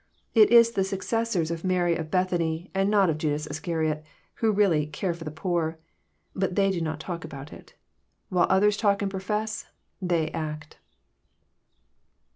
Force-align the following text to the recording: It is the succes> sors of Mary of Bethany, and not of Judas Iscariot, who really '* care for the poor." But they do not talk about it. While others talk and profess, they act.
It 0.33 0.49
is 0.49 0.71
the 0.71 0.83
succes> 0.83 1.29
sors 1.29 1.51
of 1.51 1.63
Mary 1.63 1.95
of 1.95 2.09
Bethany, 2.09 2.71
and 2.73 2.89
not 2.89 3.11
of 3.11 3.19
Judas 3.19 3.45
Iscariot, 3.45 4.03
who 4.37 4.51
really 4.51 4.87
'* 4.87 4.87
care 4.87 5.13
for 5.13 5.25
the 5.25 5.29
poor." 5.29 5.77
But 6.35 6.55
they 6.55 6.71
do 6.71 6.81
not 6.81 6.99
talk 6.99 7.23
about 7.23 7.53
it. 7.53 7.75
While 8.29 8.47
others 8.49 8.77
talk 8.77 9.03
and 9.03 9.11
profess, 9.11 9.67
they 10.01 10.31
act. 10.31 10.79